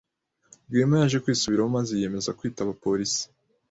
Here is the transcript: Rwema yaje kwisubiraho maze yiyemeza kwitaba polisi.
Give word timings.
Rwema 0.69 0.95
yaje 1.01 1.17
kwisubiraho 1.23 1.69
maze 1.77 1.89
yiyemeza 1.93 2.35
kwitaba 2.39 2.71
polisi. 2.83 3.23